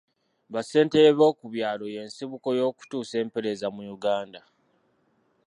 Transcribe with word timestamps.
Ba 0.51 0.61
ssentebe 0.63 1.11
b'okubyalo 1.17 1.85
y'ensibuko 1.95 2.47
y'okutuusa 2.59 3.15
empeereza 3.23 3.67
mu 3.75 3.83
Uganda. 3.95 4.39